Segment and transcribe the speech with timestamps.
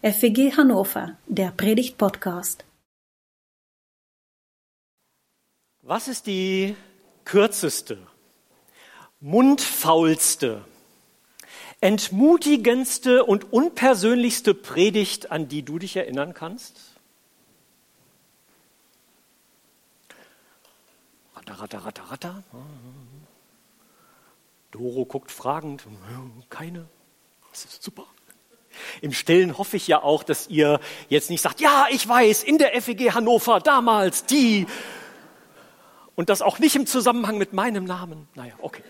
[0.00, 2.64] FEG Hannover, der Predigt-Podcast.
[5.82, 6.76] Was ist die
[7.24, 7.98] kürzeste,
[9.18, 10.64] mundfaulste,
[11.80, 16.78] entmutigendste und unpersönlichste Predigt, an die du dich erinnern kannst?
[21.34, 22.44] Ratter, ratter, ratter, ratter.
[24.70, 25.88] Doro guckt fragend.
[26.50, 26.88] Keine.
[27.50, 28.06] Das ist super.
[29.00, 32.58] Im Stillen hoffe ich ja auch, dass ihr jetzt nicht sagt, ja, ich weiß, in
[32.58, 34.66] der FEG Hannover damals die.
[36.14, 38.28] Und das auch nicht im Zusammenhang mit meinem Namen.
[38.34, 38.82] Naja, okay.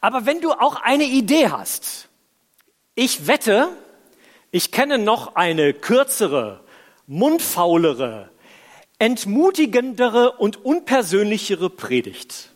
[0.00, 2.08] Aber wenn du auch eine Idee hast,
[2.94, 3.68] ich wette,
[4.50, 6.60] ich kenne noch eine kürzere,
[7.06, 8.30] mundfaulere,
[8.98, 12.52] entmutigendere und unpersönlichere Predigt.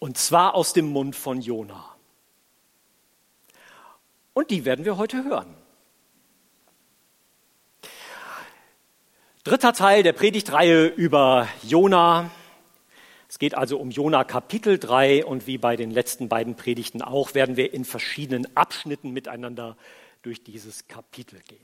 [0.00, 1.84] Und zwar aus dem Mund von Jona.
[4.32, 5.54] Und die werden wir heute hören.
[9.44, 12.30] Dritter Teil der Predigtreihe über Jona.
[13.28, 17.34] Es geht also um Jona Kapitel 3 und wie bei den letzten beiden Predigten auch
[17.34, 19.76] werden wir in verschiedenen Abschnitten miteinander
[20.22, 21.58] durch dieses Kapitel gehen.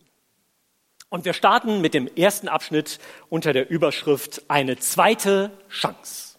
[1.09, 2.99] Und wir starten mit dem ersten Abschnitt
[3.31, 6.36] unter der Überschrift Eine zweite Chance.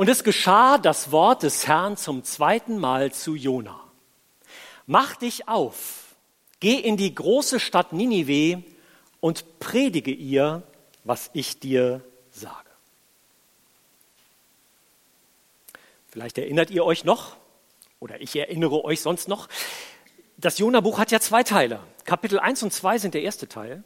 [0.00, 3.78] Und es geschah das Wort des Herrn zum zweiten Mal zu Jona.
[4.86, 6.16] Mach dich auf,
[6.58, 8.62] geh in die große Stadt Ninive
[9.20, 10.62] und predige ihr,
[11.04, 12.70] was ich dir sage.
[16.08, 17.36] Vielleicht erinnert ihr euch noch,
[17.98, 19.50] oder ich erinnere euch sonst noch,
[20.38, 21.78] das Jona-Buch hat ja zwei Teile.
[22.06, 23.84] Kapitel 1 und 2 sind der erste Teil,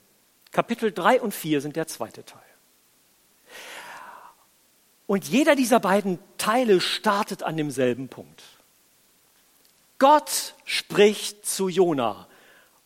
[0.52, 2.43] Kapitel 3 und 4 sind der zweite Teil.
[5.06, 8.42] Und jeder dieser beiden Teile startet an demselben Punkt.
[9.98, 12.26] Gott spricht zu Jona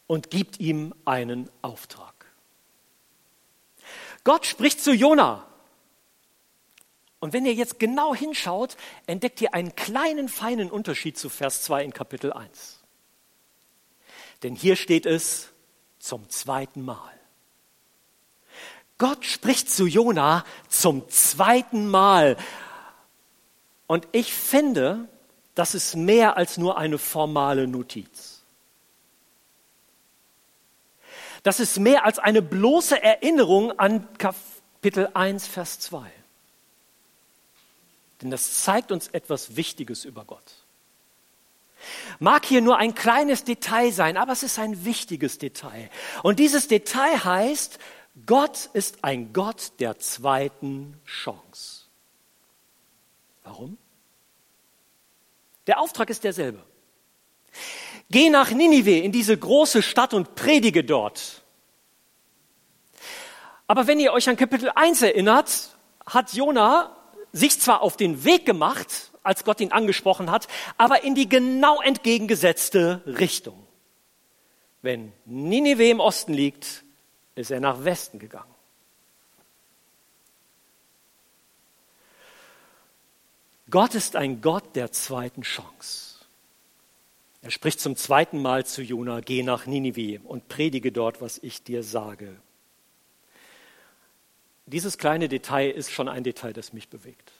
[0.07, 2.27] und gibt ihm einen Auftrag.
[4.25, 5.47] Gott spricht zu Jona.
[7.21, 8.77] Und wenn ihr jetzt genau hinschaut,
[9.07, 12.81] entdeckt ihr einen kleinen, feinen Unterschied zu Vers 2 in Kapitel 1.
[14.43, 15.49] Denn hier steht es
[15.99, 17.19] zum zweiten Mal.
[18.99, 22.37] Gott spricht zu Jona zum zweiten Mal.
[23.87, 25.09] Und ich finde,
[25.55, 28.43] das ist mehr als nur eine formale Notiz.
[31.45, 36.11] Das ist mehr als eine bloße Erinnerung an Kapitel 1, Vers 2.
[38.21, 40.65] Denn das zeigt uns etwas Wichtiges über Gott.
[42.19, 45.89] Mag hier nur ein kleines Detail sein, aber es ist ein wichtiges Detail.
[46.25, 47.79] Und dieses Detail heißt,
[48.27, 51.85] Gott ist ein Gott der zweiten Chance.
[53.43, 53.79] Warum?
[55.67, 56.63] Der Auftrag ist derselbe.
[58.11, 61.43] Geh nach Ninive, in diese große Stadt und predige dort.
[63.67, 65.77] Aber wenn ihr euch an Kapitel 1 erinnert,
[66.07, 66.97] hat Jona
[67.33, 71.83] sich zwar auf den Weg gemacht, als Gott ihn angesprochen hat, aber in die genau
[71.83, 73.67] entgegengesetzte Richtung.
[74.81, 76.85] Wenn Ninive im Osten liegt,
[77.39, 78.55] ist er nach Westen gegangen.
[83.71, 86.25] Gott ist ein Gott der zweiten Chance.
[87.43, 91.63] Er spricht zum zweiten Mal zu Jona, geh nach Ninive und predige dort, was ich
[91.63, 92.37] dir sage.
[94.67, 97.33] Dieses kleine Detail ist schon ein Detail, das mich bewegt.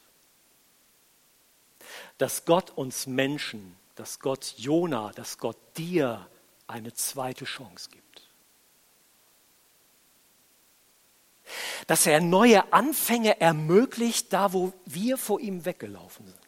[2.19, 6.29] Dass Gott uns Menschen, dass Gott Jona, dass Gott dir
[6.67, 8.28] eine zweite Chance gibt.
[11.87, 16.39] Dass er neue Anfänge ermöglicht, da wo wir vor ihm weggelaufen sind.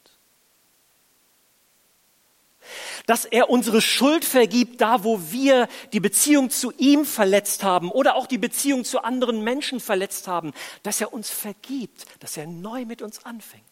[3.07, 8.15] Dass er unsere Schuld vergibt, da wo wir die Beziehung zu ihm verletzt haben oder
[8.15, 10.53] auch die Beziehung zu anderen Menschen verletzt haben,
[10.83, 13.65] dass er uns vergibt, dass er neu mit uns anfängt.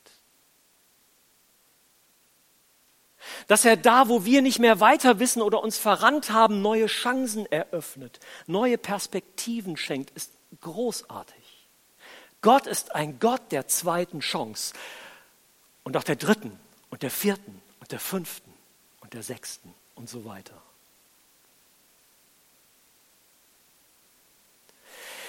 [3.47, 7.47] Dass er da, wo wir nicht mehr weiter wissen oder uns verrannt haben, neue Chancen
[7.47, 11.69] eröffnet, neue Perspektiven schenkt, ist großartig.
[12.41, 14.75] Gott ist ein Gott der zweiten Chance
[15.83, 16.59] und auch der dritten
[16.91, 18.53] und der vierten und der fünften
[19.01, 20.63] und der sechsten und so weiter.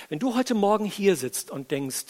[0.10, 2.06] Wenn du heute Morgen hier sitzt und denkst,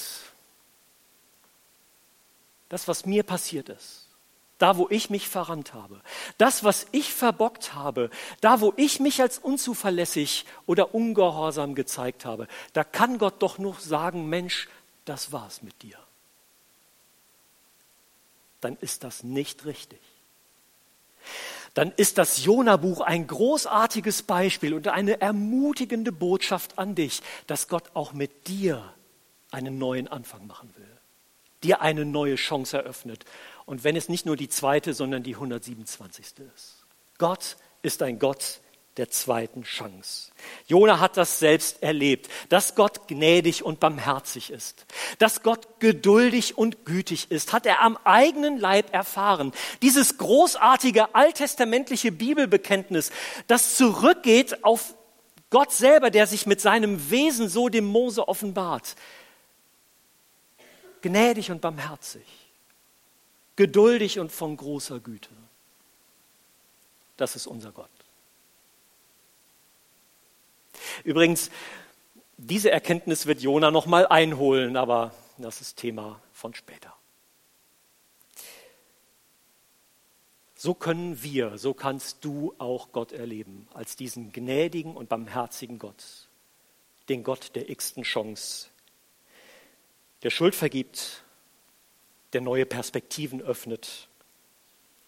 [2.69, 4.08] das, was mir passiert ist,
[4.59, 6.01] da, wo ich mich verrannt habe,
[6.37, 8.11] das, was ich verbockt habe,
[8.41, 13.75] da, wo ich mich als unzuverlässig oder ungehorsam gezeigt habe, da kann Gott doch nur
[13.79, 14.69] sagen, Mensch,
[15.05, 15.97] das war's mit dir.
[18.61, 19.99] dann ist das nicht richtig.
[21.73, 27.91] Dann ist das Jona-Buch ein großartiges Beispiel und eine ermutigende Botschaft an dich, dass Gott
[27.93, 28.93] auch mit dir
[29.51, 30.97] einen neuen Anfang machen will,
[31.63, 33.23] dir eine neue Chance eröffnet.
[33.69, 36.25] Und wenn es nicht nur die zweite, sondern die 127.
[36.55, 36.83] ist.
[37.19, 38.61] Gott ist ein Gott,
[38.97, 40.31] der zweiten Chance.
[40.65, 44.87] Jona hat das selbst erlebt, dass Gott gnädig und barmherzig ist,
[45.19, 49.51] dass Gott geduldig und gütig ist, hat er am eigenen Leib erfahren.
[49.83, 53.11] Dieses großartige alttestamentliche Bibelbekenntnis,
[53.45, 54.95] das zurückgeht auf
[55.51, 58.95] Gott selber, der sich mit seinem Wesen so dem Mose offenbart.
[61.03, 62.38] Gnädig und barmherzig,
[63.59, 65.31] geduldig und von großer Güte.
[67.17, 67.89] Das ist unser Gott.
[71.03, 71.51] Übrigens,
[72.37, 76.95] diese Erkenntnis wird Jona noch mal einholen, aber das ist Thema von später.
[80.55, 86.29] So können wir, so kannst du auch Gott erleben, als diesen gnädigen und barmherzigen Gott,
[87.09, 88.69] den Gott der x-ten Chance,
[90.23, 91.25] der Schuld vergibt,
[92.33, 94.07] der neue Perspektiven öffnet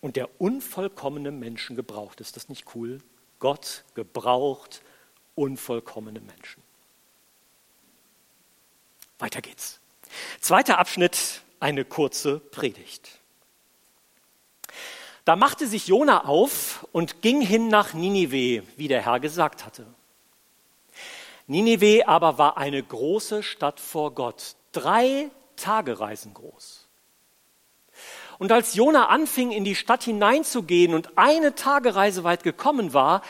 [0.01, 2.21] und der unvollkommene Menschen gebraucht.
[2.21, 3.01] Ist das nicht cool?
[3.39, 4.81] Gott gebraucht
[5.35, 6.61] unvollkommene Menschen.
[9.19, 9.79] Weiter geht's.
[10.39, 13.19] Zweiter Abschnitt, eine kurze Predigt.
[15.25, 19.85] Da machte sich Jona auf und ging hin nach Ninive, wie der Herr gesagt hatte.
[21.47, 26.80] Ninive aber war eine große Stadt vor Gott, drei Tagereisen groß.
[28.41, 33.21] Und als Jona anfing, in die Stadt hineinzugehen und eine Tagereise weit gekommen war,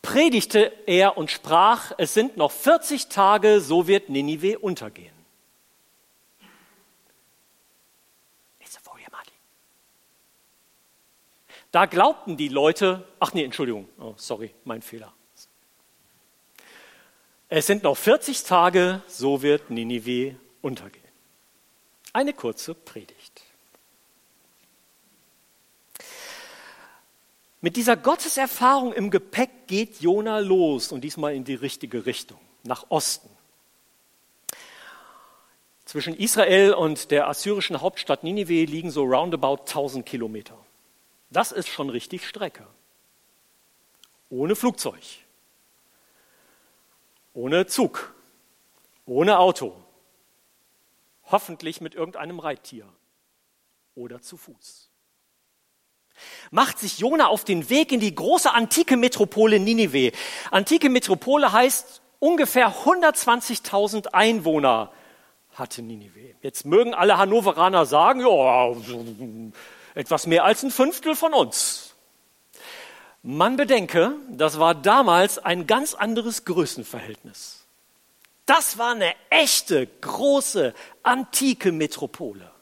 [0.00, 5.12] predigte er und sprach, es sind noch 40 Tage, so wird Ninive untergehen.
[11.70, 15.12] Da glaubten die Leute, ach nee, Entschuldigung, oh, sorry, mein Fehler.
[17.50, 21.04] Es sind noch 40 Tage, so wird Ninive untergehen.
[22.14, 23.43] Eine kurze Predigt.
[27.64, 32.90] Mit dieser Gotteserfahrung im Gepäck geht Jona los und diesmal in die richtige Richtung, nach
[32.90, 33.30] Osten.
[35.86, 40.58] Zwischen Israel und der assyrischen Hauptstadt Ninive liegen so roundabout 1000 Kilometer.
[41.30, 42.66] Das ist schon richtig Strecke.
[44.28, 45.02] Ohne Flugzeug,
[47.32, 48.14] ohne Zug,
[49.06, 49.74] ohne Auto,
[51.30, 52.86] hoffentlich mit irgendeinem Reittier
[53.94, 54.90] oder zu Fuß
[56.50, 60.12] macht sich Jona auf den Weg in die große antike Metropole Ninive.
[60.50, 64.90] Antike Metropole heißt ungefähr 120.000 Einwohner
[65.54, 66.34] hatte Ninive.
[66.42, 68.72] Jetzt mögen alle Hannoveraner sagen, ja,
[69.94, 71.94] etwas mehr als ein Fünftel von uns.
[73.22, 77.64] Man bedenke, das war damals ein ganz anderes Größenverhältnis.
[78.46, 82.53] Das war eine echte, große, antike Metropole.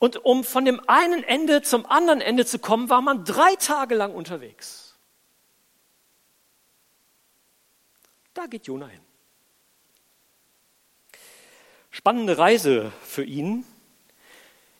[0.00, 3.94] Und um von dem einen Ende zum anderen Ende zu kommen, war man drei Tage
[3.94, 4.98] lang unterwegs.
[8.32, 9.02] Da geht Jona hin.
[11.90, 13.66] Spannende Reise für ihn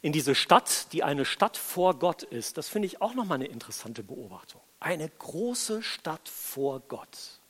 [0.01, 2.57] in diese Stadt, die eine Stadt vor Gott ist.
[2.57, 4.63] Das finde ich auch nochmal eine interessante Beobachtung.
[4.79, 7.41] Eine große Stadt vor Gott.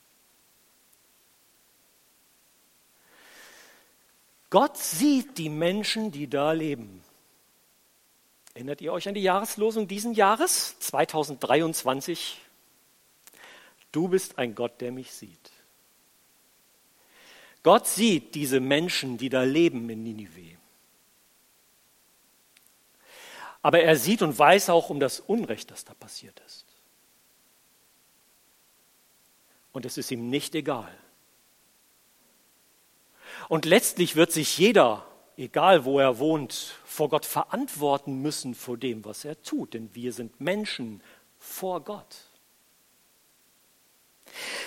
[4.48, 7.04] Gott sieht die Menschen, die da leben.
[8.54, 12.40] Erinnert ihr euch an die Jahreslosung diesen Jahres, 2023?
[13.92, 15.50] Du bist ein Gott, der mich sieht.
[17.62, 20.56] Gott sieht diese Menschen, die da leben in Ninive.
[23.62, 26.64] Aber er sieht und weiß auch um das Unrecht, das da passiert ist.
[29.72, 30.96] Und es ist ihm nicht egal.
[33.48, 35.06] Und letztlich wird sich jeder
[35.36, 39.74] egal wo er wohnt, vor Gott verantworten müssen vor dem, was er tut.
[39.74, 41.02] Denn wir sind Menschen
[41.38, 42.28] vor Gott.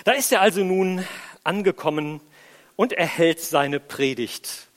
[0.03, 1.05] Da ist er also nun
[1.43, 2.21] angekommen
[2.75, 4.67] und erhält seine Predigt.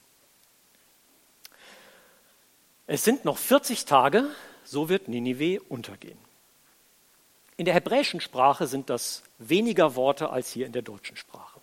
[2.86, 4.28] Es sind noch 40 Tage,
[4.64, 6.18] so wird Ninive untergehen.
[7.56, 11.55] In der hebräischen Sprache sind das weniger Worte als hier in der deutschen Sprache.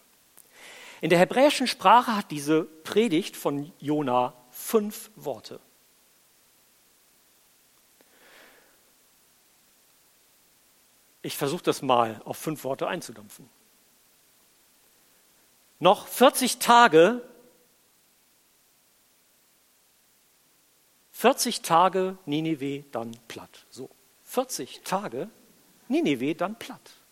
[1.04, 5.60] In der hebräischen Sprache hat diese Predigt von Jona fünf Worte.
[11.22, 13.50] Ich versuche das mal auf fünf Worte einzudampfen.
[15.80, 17.22] Noch 40 Tage
[21.12, 23.66] 40 Tage Ninive, dann platt.
[23.70, 23.90] So,
[24.24, 25.30] 40 Tage
[25.90, 27.03] Ninive, dann platt.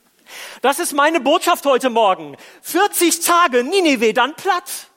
[0.62, 2.38] Das ist meine Botschaft heute Morgen.
[2.62, 4.88] 40 Tage Ninive, dann platt.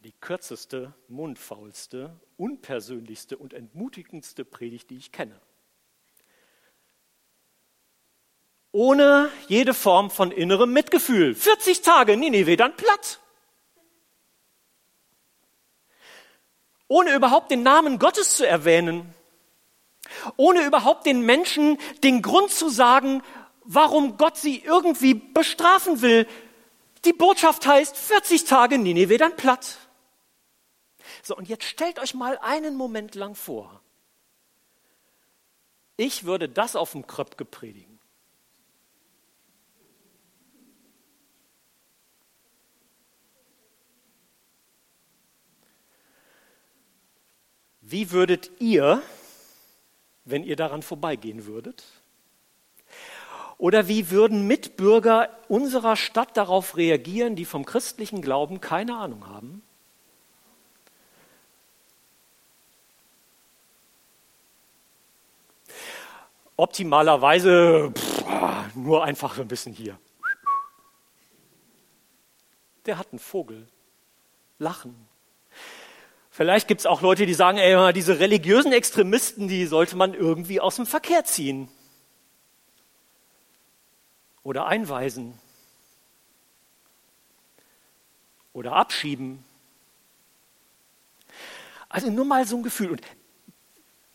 [0.00, 5.40] Die kürzeste, mundfaulste, unpersönlichste und entmutigendste Predigt, die ich kenne.
[8.72, 11.34] Ohne jede Form von innerem Mitgefühl.
[11.34, 13.20] 40 Tage Ninive, dann platt.
[16.88, 19.14] Ohne überhaupt den Namen Gottes zu erwähnen
[20.36, 23.22] ohne überhaupt den Menschen den Grund zu sagen,
[23.64, 26.26] warum Gott sie irgendwie bestrafen will.
[27.04, 29.78] Die Botschaft heißt 40 Tage Nineveh dann platt.
[31.22, 33.80] So, und jetzt stellt euch mal einen Moment lang vor.
[35.96, 37.92] Ich würde das auf dem Kröpke predigen.
[47.80, 49.02] Wie würdet ihr
[50.24, 51.84] wenn ihr daran vorbeigehen würdet?
[53.58, 59.62] Oder wie würden Mitbürger unserer Stadt darauf reagieren, die vom christlichen Glauben keine Ahnung haben?
[66.56, 69.98] Optimalerweise pff, nur einfach ein bisschen hier.
[72.86, 73.68] Der hat einen Vogel.
[74.58, 75.08] Lachen,
[76.34, 80.62] Vielleicht gibt es auch Leute, die sagen, ey, diese religiösen Extremisten, die sollte man irgendwie
[80.62, 81.68] aus dem Verkehr ziehen.
[84.42, 85.38] Oder einweisen.
[88.54, 89.44] Oder abschieben.
[91.90, 92.92] Also nur mal so ein Gefühl.
[92.92, 93.02] Und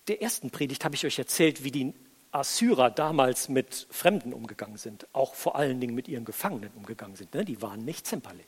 [0.08, 1.94] der ersten Predigt habe ich euch erzählt, wie die
[2.32, 7.36] Assyrer damals mit Fremden umgegangen sind, auch vor allen Dingen mit ihren Gefangenen umgegangen sind.
[7.36, 7.46] Ne?
[7.46, 8.48] Die waren nicht zimperlich.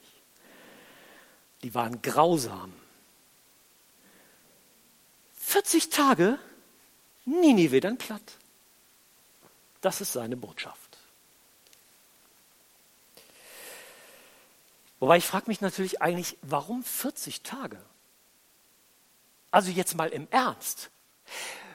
[1.62, 2.74] Die waren grausam.
[5.50, 6.38] 40 Tage,
[7.26, 8.22] Ninive dann platt.
[9.82, 10.98] Das ist seine Botschaft.
[15.00, 17.80] Wobei ich frage mich natürlich eigentlich, warum 40 Tage?
[19.50, 20.92] Also jetzt mal im Ernst.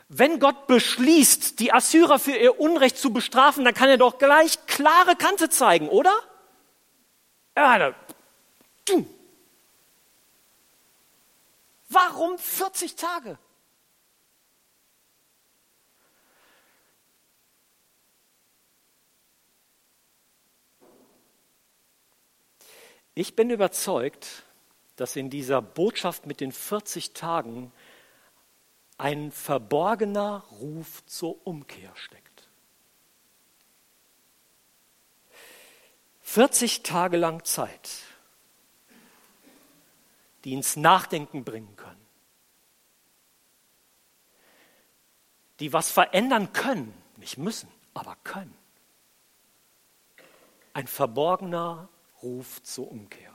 [0.09, 4.65] Wenn Gott beschließt, die Assyrer für ihr Unrecht zu bestrafen, dann kann er doch gleich
[4.67, 6.15] klare Kante zeigen, oder?
[7.57, 7.93] Ja,
[11.89, 13.37] Warum 40 Tage?
[23.15, 24.45] Ich bin überzeugt,
[24.97, 27.73] dass in dieser Botschaft mit den 40 Tagen
[28.99, 32.49] ein verborgener Ruf zur Umkehr steckt.
[36.23, 37.91] 40 Tage lang Zeit,
[40.43, 42.05] die ins Nachdenken bringen können,
[45.61, 48.57] die was verändern können, nicht müssen, aber können.
[50.73, 51.89] Ein verborgener
[52.25, 53.33] Ruf zur Umkehr.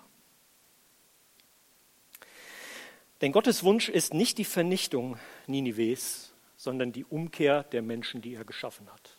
[3.22, 5.18] Denn Gottes Wunsch ist nicht die Vernichtung
[5.48, 9.18] Ninives, sondern die Umkehr der Menschen, die er geschaffen hat.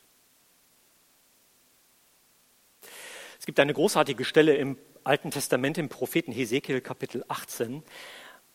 [3.38, 7.82] Es gibt eine großartige Stelle im Alten Testament im Propheten Hesekiel Kapitel 18.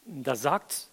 [0.05, 0.89] Da sagt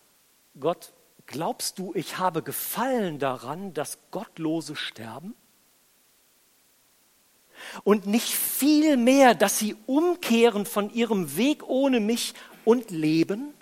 [0.58, 0.92] Gott,
[1.26, 5.34] glaubst du, ich habe Gefallen daran, dass Gottlose sterben?
[7.84, 13.54] Und nicht viel mehr, dass sie umkehren von ihrem Weg ohne mich und leben?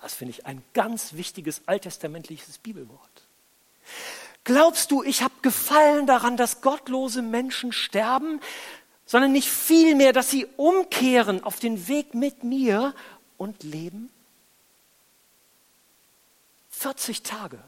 [0.00, 3.26] Das finde ich ein ganz wichtiges alttestamentliches Bibelwort.
[4.44, 8.40] Glaubst du, ich habe Gefallen daran, dass gottlose Menschen sterben,
[9.04, 12.94] sondern nicht viel mehr, dass sie umkehren auf den Weg mit mir
[13.36, 14.10] und leben?
[16.70, 17.58] 40 Tage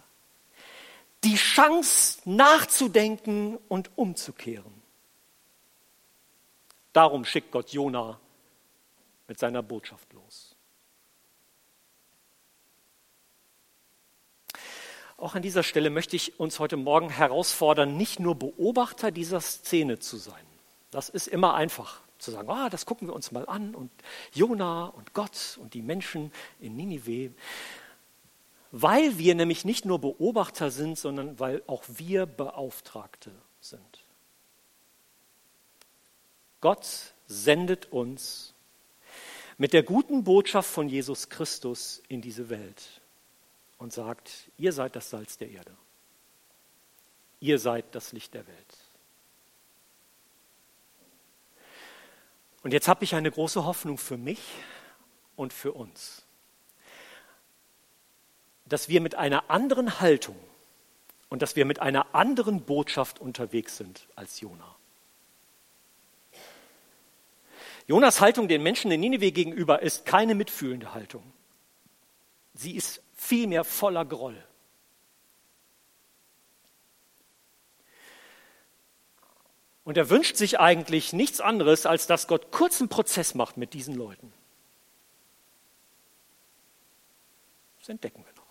[1.24, 4.82] die Chance nachzudenken und umzukehren.
[6.92, 8.18] Darum schickt Gott Jona
[9.28, 10.54] mit seiner Botschaft los.
[15.16, 20.00] Auch an dieser Stelle möchte ich uns heute Morgen herausfordern, nicht nur Beobachter dieser Szene
[20.00, 20.44] zu sein.
[20.90, 23.90] Das ist immer einfach zu sagen, ah, das gucken wir uns mal an und
[24.32, 27.32] Jona und Gott und die Menschen in Ninive
[28.72, 34.04] weil wir nämlich nicht nur Beobachter sind, sondern weil auch wir Beauftragte sind.
[36.60, 38.54] Gott sendet uns
[39.58, 43.02] mit der guten Botschaft von Jesus Christus in diese Welt
[43.78, 45.76] und sagt, ihr seid das Salz der Erde.
[47.40, 48.76] Ihr seid das Licht der Welt.
[52.62, 54.40] Und jetzt habe ich eine große Hoffnung für mich
[55.36, 56.21] und für uns,
[58.72, 60.36] dass wir mit einer anderen Haltung
[61.28, 64.76] und dass wir mit einer anderen Botschaft unterwegs sind als Jona.
[67.86, 71.22] Jonas Haltung den Menschen in Nineveh gegenüber ist keine mitfühlende Haltung.
[72.54, 74.42] Sie ist vielmehr voller Groll.
[79.84, 83.96] Und er wünscht sich eigentlich nichts anderes, als dass Gott kurzen Prozess macht mit diesen
[83.96, 84.32] Leuten.
[87.80, 88.42] Das entdecken wir noch.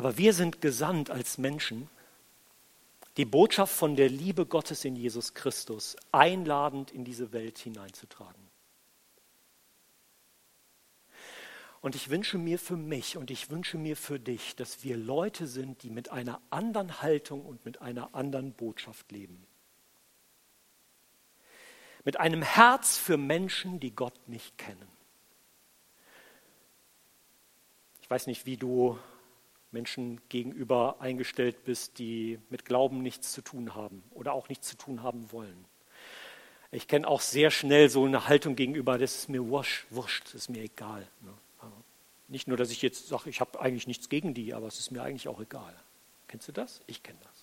[0.00, 1.86] Aber wir sind gesandt als Menschen,
[3.18, 8.48] die Botschaft von der Liebe Gottes in Jesus Christus einladend in diese Welt hineinzutragen.
[11.82, 15.46] Und ich wünsche mir für mich und ich wünsche mir für dich, dass wir Leute
[15.46, 19.46] sind, die mit einer anderen Haltung und mit einer anderen Botschaft leben.
[22.06, 24.88] Mit einem Herz für Menschen, die Gott nicht kennen.
[28.00, 28.98] Ich weiß nicht, wie du
[29.72, 34.76] Menschen gegenüber eingestellt bist, die mit Glauben nichts zu tun haben oder auch nichts zu
[34.76, 35.64] tun haben wollen.
[36.72, 40.34] Ich kenne auch sehr schnell so eine Haltung gegenüber, das ist mir wurscht, wurscht das
[40.34, 41.08] ist mir egal.
[41.22, 41.32] Ne?
[42.28, 44.92] Nicht nur, dass ich jetzt sage, ich habe eigentlich nichts gegen die, aber es ist
[44.92, 45.74] mir eigentlich auch egal.
[46.28, 46.80] Kennst du das?
[46.86, 47.39] Ich kenne das.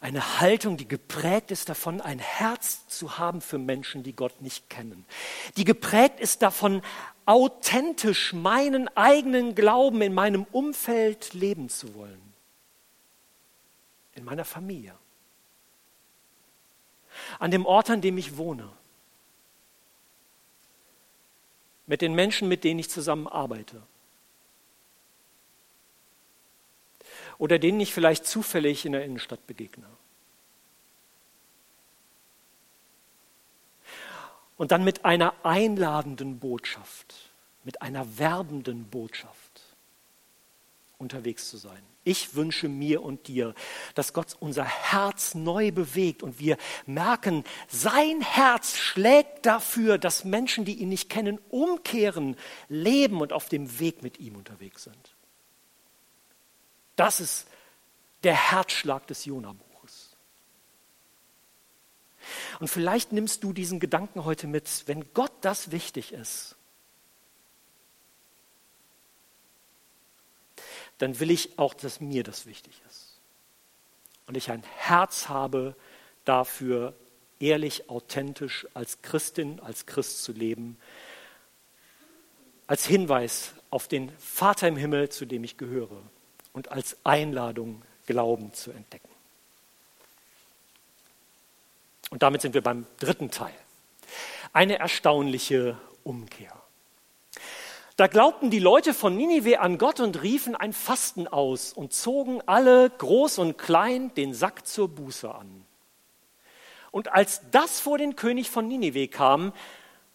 [0.00, 4.70] Eine Haltung, die geprägt ist davon, ein Herz zu haben für Menschen, die Gott nicht
[4.70, 5.04] kennen.
[5.56, 6.82] Die geprägt ist davon,
[7.26, 12.22] authentisch meinen eigenen Glauben in meinem Umfeld leben zu wollen.
[14.14, 14.94] In meiner Familie.
[17.40, 18.68] An dem Ort, an dem ich wohne
[21.88, 23.82] mit den Menschen, mit denen ich zusammenarbeite.
[27.38, 29.86] Oder denen ich vielleicht zufällig in der Innenstadt begegne.
[34.56, 37.14] Und dann mit einer einladenden Botschaft,
[37.62, 39.62] mit einer werbenden Botschaft
[40.98, 41.80] unterwegs zu sein.
[42.02, 43.54] Ich wünsche mir und dir,
[43.94, 50.64] dass Gott unser Herz neu bewegt und wir merken, sein Herz schlägt dafür, dass Menschen,
[50.64, 52.36] die ihn nicht kennen, umkehren,
[52.68, 55.17] leben und auf dem Weg mit ihm unterwegs sind.
[56.98, 57.46] Das ist
[58.24, 60.16] der Herzschlag des Jona-Buches.
[62.58, 66.56] Und vielleicht nimmst du diesen Gedanken heute mit, wenn Gott das wichtig ist,
[70.98, 73.20] dann will ich auch, dass mir das wichtig ist.
[74.26, 75.76] Und ich ein Herz habe
[76.24, 76.96] dafür,
[77.38, 80.76] ehrlich, authentisch als Christin, als Christ zu leben,
[82.66, 86.02] als Hinweis auf den Vater im Himmel, zu dem ich gehöre,
[86.52, 89.08] und als Einladung, Glauben zu entdecken.
[92.10, 93.52] Und damit sind wir beim dritten Teil.
[94.54, 96.54] Eine erstaunliche Umkehr.
[97.96, 102.40] Da glaubten die Leute von Ninive an Gott und riefen ein Fasten aus und zogen
[102.46, 105.64] alle, groß und klein, den Sack zur Buße an.
[106.90, 109.52] Und als das vor den König von Ninive kam,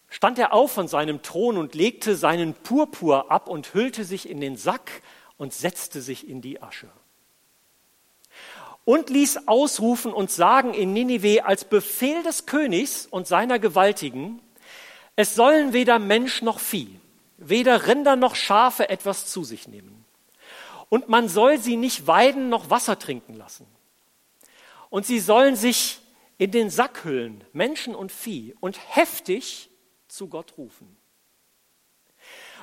[0.08, 4.40] stand er auf von seinem Thron und legte seinen Purpur ab und hüllte sich in
[4.40, 5.02] den Sack
[5.36, 6.90] und setzte sich in die Asche.
[8.84, 14.40] Und ließ ausrufen und sagen in Ninive als Befehl des Königs und seiner Gewaltigen,
[15.16, 17.00] es sollen weder Mensch noch Vieh,
[17.38, 20.04] weder Rinder noch Schafe etwas zu sich nehmen.
[20.88, 23.66] Und man soll sie nicht weiden noch Wasser trinken lassen.
[24.90, 25.98] Und sie sollen sich
[26.38, 29.70] in den Sack hüllen, Menschen und Vieh, und heftig
[30.08, 30.96] zu Gott rufen.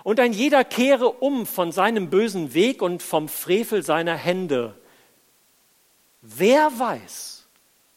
[0.04, 4.76] Und ein jeder kehre um von seinem bösen Weg und vom Frevel seiner Hände.
[6.22, 7.48] Wer weiß,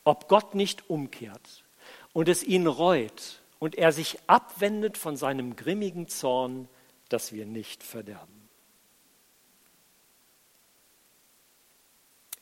[0.05, 1.65] ob Gott nicht umkehrt
[2.13, 6.69] und es ihn reut und er sich abwendet von seinem grimmigen Zorn,
[7.09, 8.49] dass wir nicht verderben.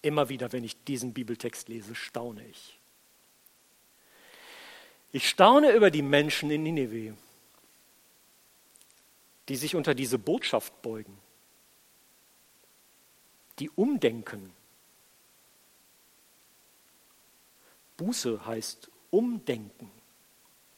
[0.03, 2.79] Immer wieder, wenn ich diesen Bibeltext lese, staune ich.
[5.13, 7.13] Ich staune über die Menschen in Nineveh,
[9.49, 11.19] die sich unter diese Botschaft beugen,
[13.59, 14.53] die umdenken.
[17.97, 19.91] Buße heißt umdenken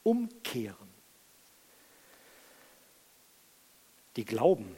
[0.05, 0.87] umkehren.
[4.15, 4.77] Die glauben.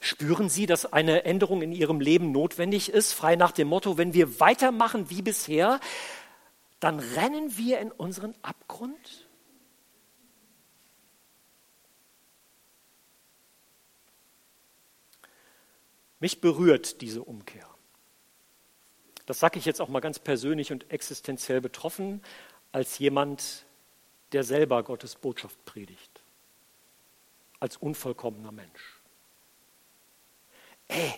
[0.00, 4.12] Spüren Sie, dass eine Änderung in Ihrem Leben notwendig ist, frei nach dem Motto, wenn
[4.12, 5.80] wir weitermachen wie bisher,
[6.80, 9.25] dann rennen wir in unseren Abgrund?
[16.20, 17.68] Mich berührt diese Umkehr.
[19.26, 22.22] Das sage ich jetzt auch mal ganz persönlich und existenziell betroffen,
[22.72, 23.66] als jemand,
[24.32, 26.22] der selber Gottes Botschaft predigt.
[27.58, 29.00] Als unvollkommener Mensch.
[30.88, 31.14] Ey,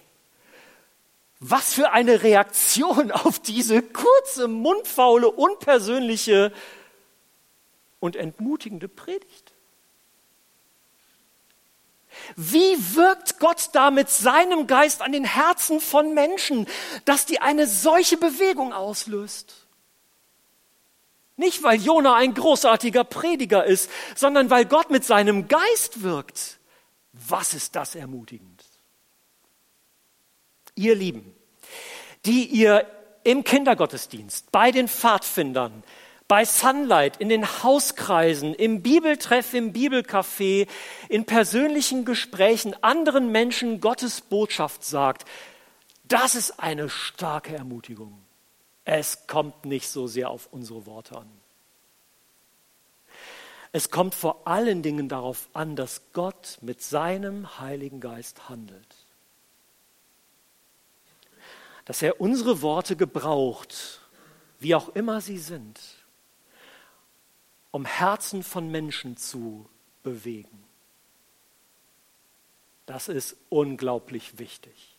[1.41, 6.53] was für eine Reaktion auf diese kurze, mundfaule, unpersönliche
[8.01, 9.48] und entmutigende Predigt.
[12.37, 16.67] Wie wirkt Gott da mit seinem Geist an den Herzen von Menschen,
[17.05, 19.67] dass die eine solche Bewegung auslöst?
[21.37, 26.59] Nicht, weil Jona ein großartiger Prediger ist, sondern weil Gott mit seinem Geist wirkt.
[27.13, 28.65] Was ist das ermutigend?
[30.75, 31.35] Ihr Lieben,
[32.25, 32.87] die ihr
[33.25, 35.85] im Kindergottesdienst, bei den Pfadfindern,
[36.29, 40.69] bei Sunlight, in den Hauskreisen, im Bibeltreff, im Bibelcafé,
[41.09, 45.27] in persönlichen Gesprächen anderen Menschen Gottes Botschaft sagt,
[46.05, 48.19] das ist eine starke Ermutigung.
[48.85, 51.31] Es kommt nicht so sehr auf unsere Worte an.
[53.73, 58.97] Es kommt vor allen Dingen darauf an, dass Gott mit seinem Heiligen Geist handelt.
[61.85, 64.01] Dass er unsere Worte gebraucht,
[64.59, 65.79] wie auch immer sie sind,
[67.71, 69.69] um Herzen von Menschen zu
[70.03, 70.65] bewegen.
[72.87, 74.97] Das ist unglaublich wichtig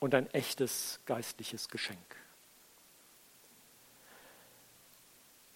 [0.00, 1.98] und ein echtes geistliches Geschenk.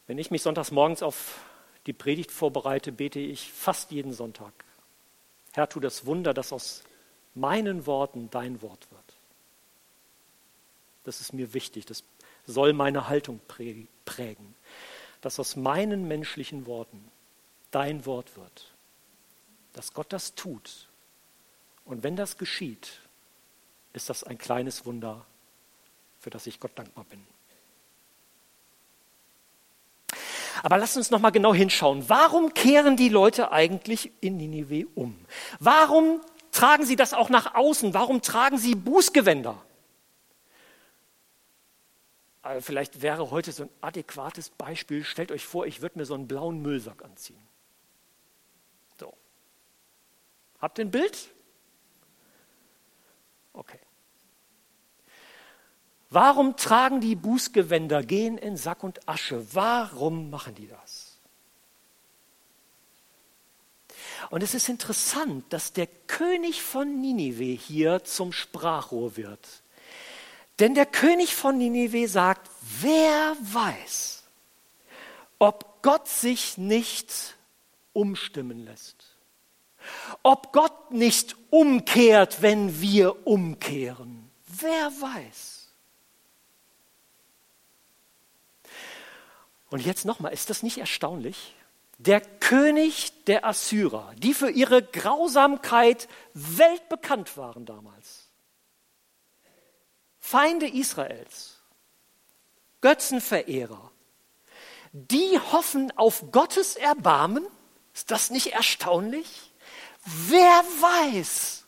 [0.06, 1.40] Wenn ich mich sonntags morgens auf
[1.86, 4.52] die Predigt vorbereite, bete ich fast jeden Sonntag.
[5.52, 6.82] Herr, tu das Wunder, dass aus
[7.34, 9.18] meinen Worten dein Wort wird.
[11.04, 12.04] Das ist mir wichtig, das
[12.46, 14.54] soll meine Haltung prägen
[15.20, 17.10] dass aus meinen menschlichen Worten
[17.70, 18.72] dein Wort wird.
[19.72, 20.88] Dass Gott das tut.
[21.84, 23.00] Und wenn das geschieht,
[23.92, 25.24] ist das ein kleines Wunder,
[26.20, 27.24] für das ich Gott dankbar bin.
[30.62, 32.08] Aber lasst uns noch mal genau hinschauen.
[32.08, 35.16] Warum kehren die Leute eigentlich in Ninive um?
[35.60, 37.94] Warum tragen sie das auch nach außen?
[37.94, 39.62] Warum tragen sie Bußgewänder?
[42.48, 46.14] Aber vielleicht wäre heute so ein adäquates Beispiel, stellt euch vor, ich würde mir so
[46.14, 47.46] einen blauen Müllsack anziehen.
[48.98, 49.12] So.
[50.58, 51.28] Habt ihr ein Bild?
[53.52, 53.78] Okay.
[56.08, 59.54] Warum tragen die Bußgewänder, gehen in Sack und Asche?
[59.54, 61.18] Warum machen die das?
[64.30, 69.62] Und es ist interessant, dass der König von Ninive hier zum Sprachrohr wird.
[70.58, 74.24] Denn der König von Ninive sagt, wer weiß,
[75.38, 77.36] ob Gott sich nicht
[77.92, 79.16] umstimmen lässt.
[80.22, 84.30] Ob Gott nicht umkehrt, wenn wir umkehren.
[84.46, 85.68] Wer weiß.
[89.70, 91.54] Und jetzt nochmal, ist das nicht erstaunlich?
[91.98, 98.17] Der König der Assyrer, die für ihre Grausamkeit weltbekannt waren damals,
[100.30, 101.62] Feinde Israels,
[102.82, 103.90] Götzenverehrer,
[104.92, 107.46] die hoffen auf Gottes Erbarmen.
[107.94, 109.54] Ist das nicht erstaunlich?
[110.04, 111.64] Wer weiß?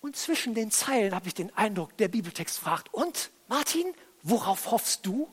[0.00, 3.94] Und zwischen den Zeilen habe ich den Eindruck, der Bibeltext fragt, und Martin,
[4.24, 5.32] worauf hoffst du?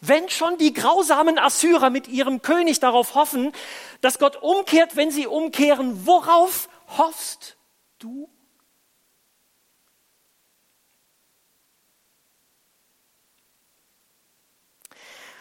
[0.00, 3.52] Wenn schon die grausamen Assyrer mit ihrem König darauf hoffen,
[4.00, 7.56] dass Gott umkehrt, wenn sie umkehren, worauf hoffst
[7.98, 8.28] du?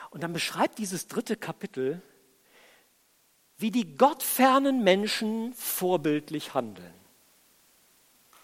[0.10, 2.02] Und dann beschreibt dieses dritte Kapitel,
[3.58, 7.03] wie die gottfernen Menschen vorbildlich handeln.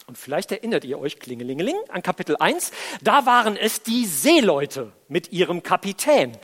[0.10, 2.72] Und vielleicht erinnert ihr euch, Klingelingeling, an Kapitel 1,
[3.04, 6.36] da waren es die Seeleute mit ihrem Kapitän.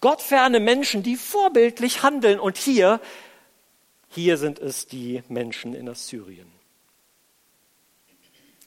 [0.00, 2.40] Gottferne Menschen, die vorbildlich handeln.
[2.40, 3.02] Und hier,
[4.08, 6.50] hier sind es die Menschen in Assyrien.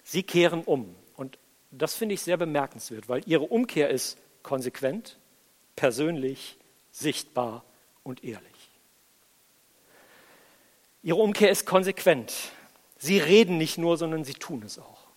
[0.04, 0.95] Sie kehren um.
[1.15, 1.39] Und
[1.71, 5.17] das finde ich sehr bemerkenswert, weil ihre Umkehr ist konsequent,
[5.75, 6.60] persönlich,
[6.91, 7.65] sichtbar
[8.04, 8.69] und ehrlich.
[11.02, 12.52] Ihre Umkehr ist konsequent.
[12.99, 15.07] Sie reden nicht nur, sondern sie tun es auch.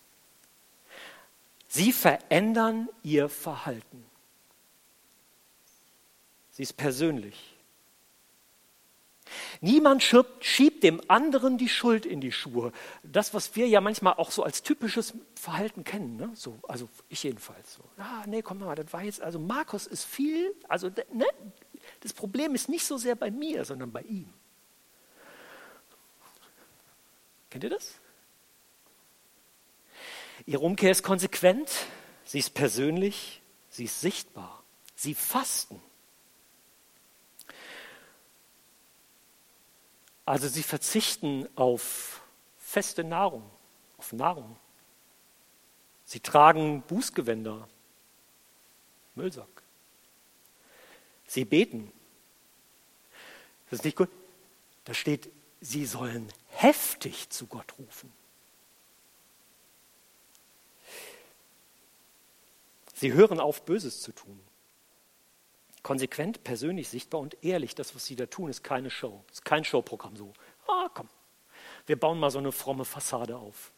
[1.67, 4.05] Sie verändern ihr Verhalten.
[6.53, 7.57] Sie ist persönlich.
[9.61, 12.73] Niemand schiebt, schiebt, dem anderen die Schuld in die Schuhe.
[13.03, 16.17] Das, was wir ja manchmal auch so als typisches Verhalten kennen.
[16.17, 16.31] Ne?
[16.35, 17.75] So, also ich jedenfalls.
[17.75, 17.83] So.
[17.97, 21.27] Ah, nee, komm mal, das war jetzt, also Markus ist viel, also ne,
[22.01, 24.29] das Problem ist nicht so sehr bei mir, sondern bei ihm.
[27.53, 27.97] Kennt ihr das?
[30.47, 31.71] Ihre Umkehr ist konsequent,
[32.25, 34.65] sie ist persönlich, sie ist sichtbar.
[34.97, 35.79] Sie fasten.
[40.25, 42.23] Also sie verzichten auf
[42.57, 43.51] feste Nahrung,
[43.99, 44.57] auf Nahrung.
[46.07, 47.69] Sie tragen Bußgewänder,
[49.15, 49.63] Müllsack.
[51.27, 51.93] Sie beten.
[53.69, 54.09] Das ist nicht gut.
[54.85, 58.13] Da steht, sie sollen heftig zu Gott rufen.
[62.95, 64.41] Sie hören auf, Böses zu tun.
[65.83, 67.75] Konsequent, persönlich, sichtbar und ehrlich.
[67.75, 69.25] Das, was sie da tun, ist keine Show.
[69.33, 70.33] Ist kein Showprogramm so.
[70.69, 71.09] Ah, komm.
[71.87, 73.73] Wir bauen mal so eine fromme Fassade auf.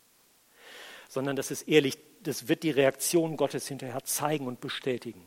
[1.08, 1.96] Sondern das ist ehrlich.
[2.22, 5.24] Das wird die Reaktion Gottes hinterher zeigen und bestätigen.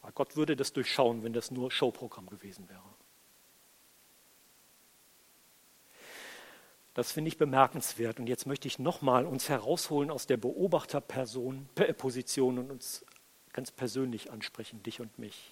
[0.00, 2.93] Weil Gott würde das durchschauen, wenn das nur Showprogramm gewesen wäre.
[6.94, 8.20] Das finde ich bemerkenswert.
[8.20, 13.04] Und jetzt möchte ich nochmal uns herausholen aus der Beobachterposition und uns
[13.52, 15.50] ganz persönlich ansprechen, dich und mich.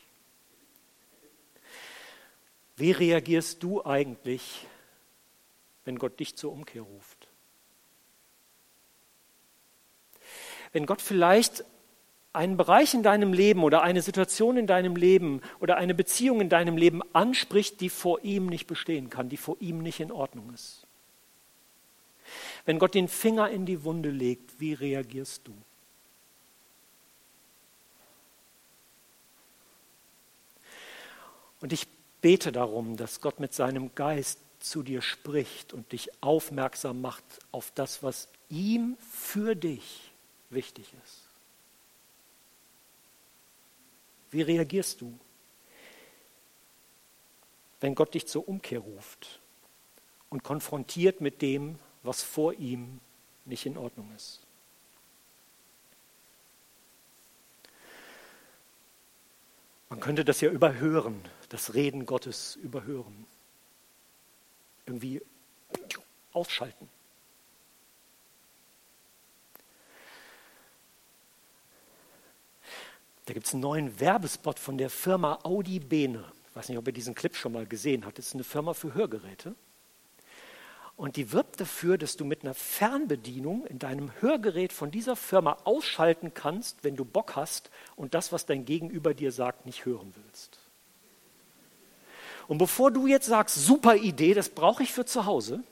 [2.76, 4.66] Wie reagierst du eigentlich,
[5.84, 7.28] wenn Gott dich zur Umkehr ruft?
[10.72, 11.64] Wenn Gott vielleicht
[12.32, 16.48] einen Bereich in deinem Leben oder eine Situation in deinem Leben oder eine Beziehung in
[16.48, 20.52] deinem Leben anspricht, die vor ihm nicht bestehen kann, die vor ihm nicht in Ordnung
[20.54, 20.86] ist.
[22.64, 25.52] Wenn Gott den Finger in die Wunde legt, wie reagierst du?
[31.60, 31.86] Und ich
[32.20, 37.72] bete darum, dass Gott mit seinem Geist zu dir spricht und dich aufmerksam macht auf
[37.74, 40.12] das, was ihm für dich
[40.50, 41.22] wichtig ist.
[44.30, 45.18] Wie reagierst du,
[47.80, 49.40] wenn Gott dich zur Umkehr ruft
[50.30, 53.00] und konfrontiert mit dem, was vor ihm
[53.44, 54.40] nicht in Ordnung ist?
[59.88, 63.26] Man könnte das ja überhören, das Reden Gottes überhören.
[64.86, 65.20] Irgendwie
[66.32, 66.88] ausschalten.
[73.26, 76.24] Da gibt es einen neuen Werbespot von der Firma Audi Bene.
[76.48, 78.18] Ich weiß nicht, ob ihr diesen Clip schon mal gesehen habt.
[78.18, 79.54] Das ist eine Firma für Hörgeräte.
[81.02, 85.56] Und die wirbt dafür, dass du mit einer Fernbedienung in deinem Hörgerät von dieser Firma
[85.64, 90.14] ausschalten kannst, wenn du Bock hast und das, was dein Gegenüber dir sagt, nicht hören
[90.14, 90.60] willst.
[92.46, 95.64] Und bevor du jetzt sagst, super Idee, das brauche ich für zu Hause,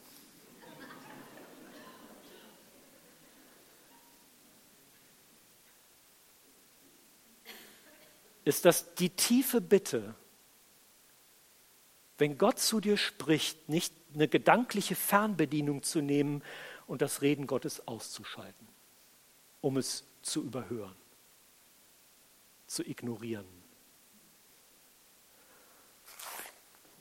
[8.45, 10.17] ist das die tiefe Bitte,
[12.21, 16.43] wenn Gott zu dir spricht, nicht eine gedankliche Fernbedienung zu nehmen
[16.87, 18.69] und das Reden Gottes auszuschalten,
[19.63, 20.95] um es zu überhören,
[22.67, 23.47] zu ignorieren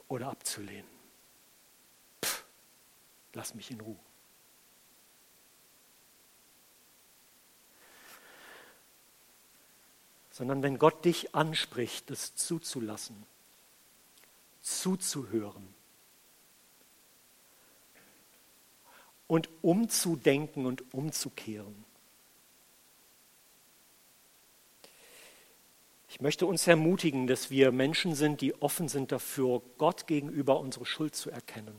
[0.07, 0.87] oder abzulehnen.
[2.23, 2.45] Pff,
[3.33, 3.99] lass mich in Ruhe.
[10.31, 13.27] Sondern wenn Gott dich anspricht, das zuzulassen,
[14.61, 15.67] zuzuhören
[19.27, 21.85] und umzudenken und umzukehren.
[26.09, 30.85] Ich möchte uns ermutigen, dass wir Menschen sind, die offen sind dafür, Gott gegenüber unsere
[30.85, 31.75] Schuld zu erkennen.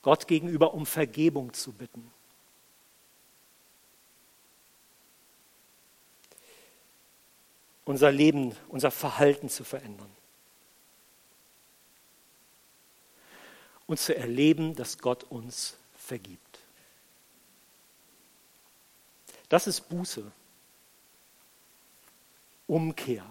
[0.00, 2.10] Gott gegenüber um Vergebung zu bitten.
[7.86, 10.10] Unser Leben, unser Verhalten zu verändern.
[13.86, 16.58] und zu erleben, dass Gott uns vergibt.
[19.48, 20.30] Das ist Buße,
[22.66, 23.24] Umkehr.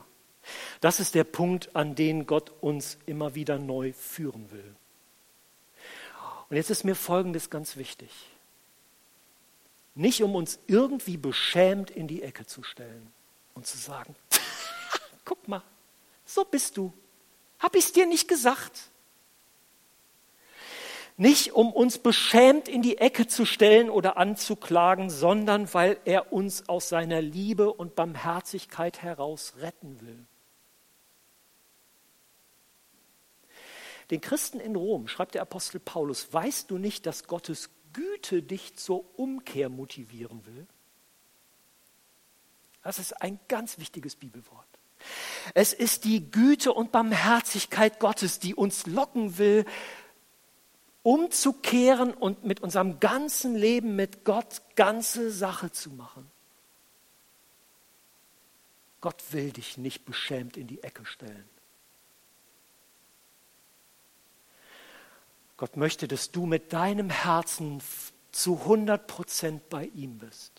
[0.79, 4.75] Das ist der Punkt, an den Gott uns immer wieder neu führen will.
[6.49, 8.09] Und jetzt ist mir Folgendes ganz wichtig.
[9.95, 13.11] Nicht um uns irgendwie beschämt in die Ecke zu stellen
[13.55, 14.15] und zu sagen,
[15.25, 15.63] guck mal,
[16.25, 16.93] so bist du.
[17.59, 18.89] Hab ich es dir nicht gesagt?
[21.17, 26.67] Nicht um uns beschämt in die Ecke zu stellen oder anzuklagen, sondern weil er uns
[26.67, 30.25] aus seiner Liebe und Barmherzigkeit heraus retten will.
[34.11, 38.75] Den Christen in Rom, schreibt der Apostel Paulus, weißt du nicht, dass Gottes Güte dich
[38.75, 40.67] zur Umkehr motivieren will?
[42.83, 44.67] Das ist ein ganz wichtiges Bibelwort.
[45.53, 49.65] Es ist die Güte und Barmherzigkeit Gottes, die uns locken will,
[51.03, 56.29] umzukehren und mit unserem ganzen Leben mit Gott ganze Sache zu machen.
[59.01, 61.47] Gott will dich nicht beschämt in die Ecke stellen.
[65.57, 67.81] Gott möchte, dass du mit deinem Herzen
[68.31, 70.54] zu 100 Prozent bei ihm bist.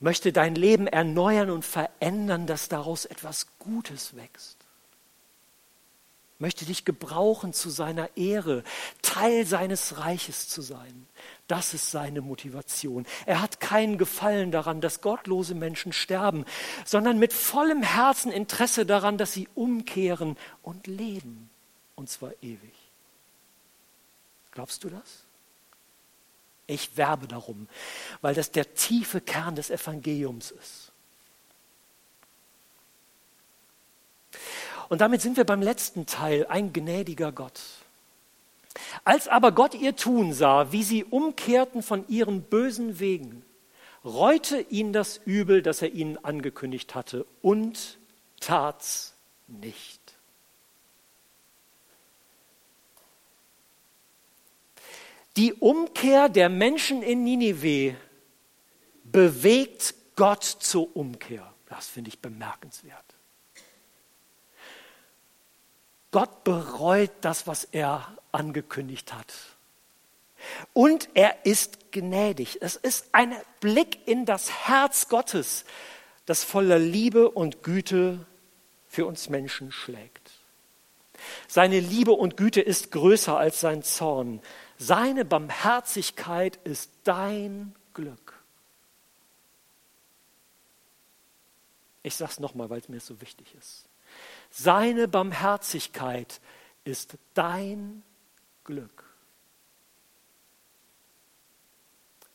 [0.00, 4.58] Möchte dein Leben erneuern und verändern, dass daraus etwas Gutes wächst.
[6.40, 8.62] Möchte dich gebrauchen zu seiner Ehre,
[9.02, 11.08] Teil seines Reiches zu sein.
[11.48, 13.06] Das ist seine Motivation.
[13.26, 16.44] Er hat keinen Gefallen daran, dass gottlose Menschen sterben,
[16.84, 21.50] sondern mit vollem Herzen Interesse daran, dass sie umkehren und leben
[21.96, 22.74] und zwar ewig.
[24.52, 25.27] Glaubst du das?
[26.68, 27.66] Ich werbe darum,
[28.20, 30.92] weil das der tiefe Kern des Evangeliums ist.
[34.90, 37.60] Und damit sind wir beim letzten Teil, ein gnädiger Gott.
[39.02, 43.44] Als aber Gott ihr Tun sah, wie sie umkehrten von ihren bösen Wegen,
[44.04, 47.98] reute ihn das Übel, das er ihnen angekündigt hatte, und
[48.40, 49.14] tat's
[49.46, 49.97] nicht.
[55.38, 57.94] Die Umkehr der Menschen in Ninive
[59.04, 61.54] bewegt Gott zur Umkehr.
[61.68, 63.04] Das finde ich bemerkenswert.
[66.10, 69.32] Gott bereut das, was er angekündigt hat.
[70.72, 72.58] Und er ist gnädig.
[72.60, 75.64] Es ist ein Blick in das Herz Gottes,
[76.26, 78.26] das voller Liebe und Güte
[78.88, 80.32] für uns Menschen schlägt.
[81.46, 84.40] Seine Liebe und Güte ist größer als sein Zorn.
[84.78, 88.34] Seine Barmherzigkeit ist dein Glück.
[92.04, 93.88] Ich sage es nochmal, weil es mir so wichtig ist.
[94.50, 96.40] Seine Barmherzigkeit
[96.84, 98.02] ist dein
[98.64, 99.04] Glück.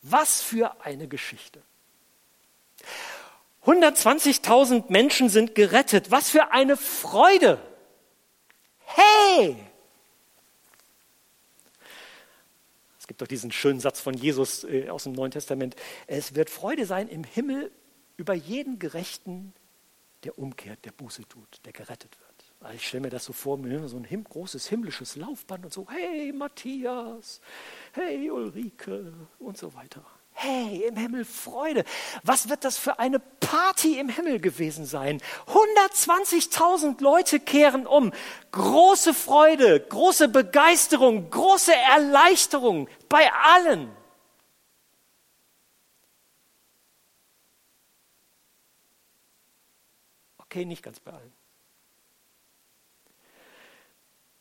[0.02, 1.62] Was für eine Geschichte.
[3.66, 6.12] 120.000 Menschen sind gerettet.
[6.12, 7.58] Was für eine Freude.
[8.80, 9.56] Hey!
[13.00, 15.76] Es gibt doch diesen schönen Satz von Jesus äh, aus dem Neuen Testament.
[16.08, 17.72] Es wird Freude sein im Himmel
[18.18, 19.54] über jeden Gerechten,
[20.24, 22.54] der umkehrt, der Buße tut, der gerettet wird.
[22.60, 26.34] Also ich stelle mir das so vor, so ein großes himmlisches Laufband und so, hey
[26.34, 27.40] Matthias,
[27.92, 30.04] hey Ulrike und so weiter.
[30.34, 31.86] Hey, im Himmel Freude.
[32.24, 35.22] Was wird das für eine Party im Himmel gewesen sein?
[35.48, 38.12] 120.000 Leute kehren um.
[38.52, 43.96] Große Freude, große Begeisterung, große Erleichterung bei allen.
[50.40, 51.34] Okay, nicht ganz bei allen.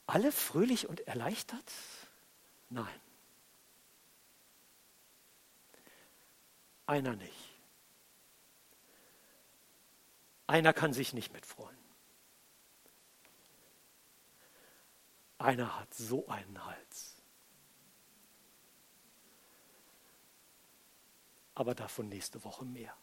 [0.06, 1.72] Alle fröhlich und erleichtert?
[2.68, 3.11] Nein.
[6.92, 7.58] Einer nicht.
[10.46, 11.78] Einer kann sich nicht mitfreuen.
[15.38, 17.22] Einer hat so einen Hals.
[21.54, 22.94] Aber davon nächste Woche mehr.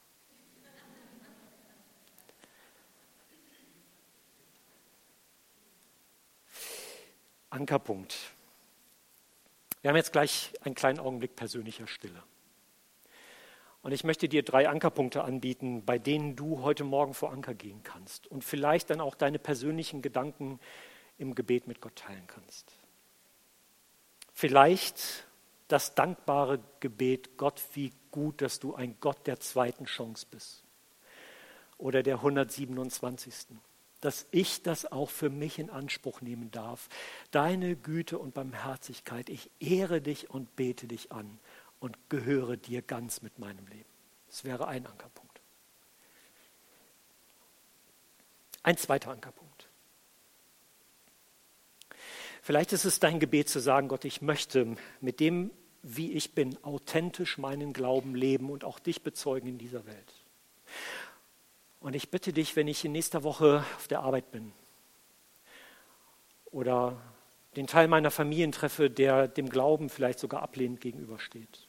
[7.49, 8.15] Ankerpunkt.
[9.81, 12.23] Wir haben jetzt gleich einen kleinen Augenblick persönlicher Stille.
[13.81, 17.81] Und ich möchte dir drei Ankerpunkte anbieten, bei denen du heute Morgen vor Anker gehen
[17.83, 20.59] kannst und vielleicht dann auch deine persönlichen Gedanken
[21.17, 22.73] im Gebet mit Gott teilen kannst.
[24.33, 25.25] Vielleicht
[25.69, 30.63] das dankbare Gebet, Gott, wie gut, dass du ein Gott der zweiten Chance bist.
[31.77, 33.57] Oder der 127.
[34.01, 36.89] Dass ich das auch für mich in Anspruch nehmen darf.
[37.31, 41.39] Deine Güte und Barmherzigkeit, ich ehre dich und bete dich an
[41.79, 43.89] und gehöre dir ganz mit meinem Leben.
[44.27, 45.41] Das wäre ein Ankerpunkt.
[48.63, 49.67] Ein zweiter Ankerpunkt.
[52.41, 55.51] Vielleicht ist es dein Gebet zu sagen, Gott, ich möchte mit dem,
[55.81, 60.13] wie ich bin, authentisch meinen Glauben leben und auch dich bezeugen in dieser Welt.
[61.79, 64.51] Und ich bitte dich, wenn ich in nächster Woche auf der Arbeit bin
[66.51, 66.99] oder
[67.55, 71.68] den Teil meiner Familien treffe, der dem Glauben vielleicht sogar ablehnend gegenübersteht,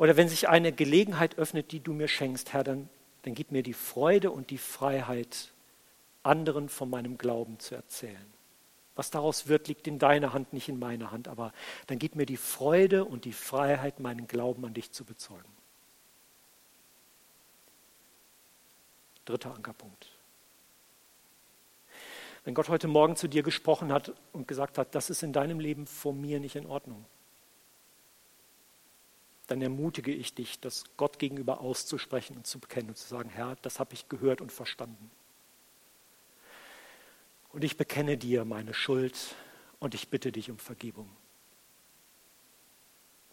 [0.00, 2.88] oder wenn sich eine Gelegenheit öffnet, die du mir schenkst, Herr, dann,
[3.20, 5.52] dann gib mir die Freude und die Freiheit,
[6.22, 8.32] anderen von meinem Glauben zu erzählen.
[8.94, 11.28] Was daraus wird, liegt in deiner Hand, nicht in meiner Hand.
[11.28, 11.52] Aber
[11.86, 15.52] dann gib mir die Freude und die Freiheit, meinen Glauben an dich zu bezeugen.
[19.26, 20.06] Dritter Ankerpunkt.
[22.44, 25.60] Wenn Gott heute Morgen zu dir gesprochen hat und gesagt hat, das ist in deinem
[25.60, 27.04] Leben vor mir nicht in Ordnung,
[29.50, 33.56] dann ermutige ich dich, das Gott gegenüber auszusprechen und zu bekennen und zu sagen, Herr,
[33.62, 35.10] das habe ich gehört und verstanden.
[37.48, 39.34] Und ich bekenne dir meine Schuld
[39.80, 41.10] und ich bitte dich um Vergebung.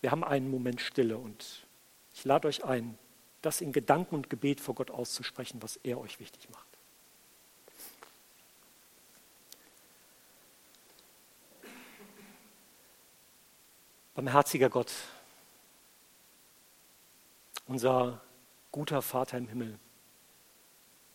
[0.01, 1.67] Wir haben einen Moment Stille und
[2.15, 2.97] ich lade euch ein,
[3.43, 6.65] das in Gedanken und Gebet vor Gott auszusprechen, was er euch wichtig macht.
[14.15, 14.91] Barmherziger Gott,
[17.67, 18.21] unser
[18.71, 19.79] guter Vater im Himmel,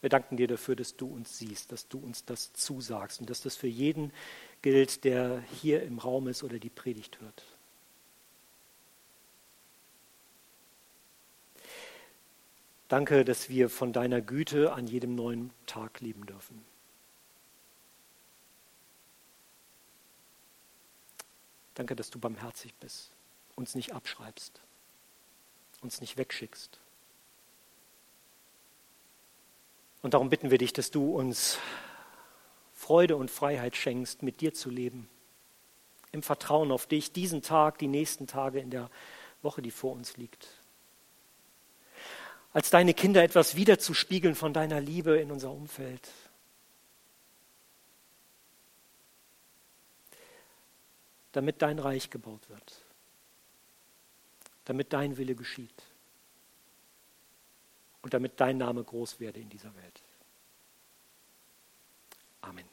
[0.02, 3.40] wir danken dir dafür, dass du uns siehst, dass du uns das zusagst und dass
[3.40, 4.12] das für jeden
[4.60, 7.44] gilt, der hier im Raum ist oder die Predigt hört.
[12.88, 16.62] Danke, dass wir von deiner Güte an jedem neuen Tag leben dürfen.
[21.74, 23.12] Danke, dass du barmherzig bist,
[23.54, 24.60] uns nicht abschreibst,
[25.82, 26.80] uns nicht wegschickst.
[30.02, 31.58] Und darum bitten wir dich, dass du uns
[32.72, 35.08] Freude und Freiheit schenkst, mit dir zu leben,
[36.10, 38.90] im Vertrauen auf dich, diesen Tag, die nächsten Tage in der
[39.42, 40.48] Woche, die vor uns liegt.
[42.52, 46.08] Als deine Kinder etwas wiederzuspiegeln von deiner Liebe in unser Umfeld.
[51.32, 52.81] damit dein Reich gebaut wird,
[54.64, 55.82] damit dein Wille geschieht
[58.02, 60.02] und damit dein Name groß werde in dieser Welt.
[62.40, 62.64] Amen.